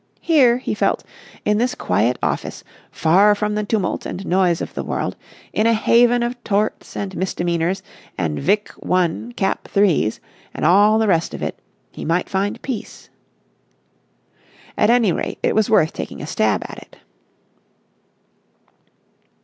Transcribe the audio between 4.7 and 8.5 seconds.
the world, in a haven of torts and misdemeanours and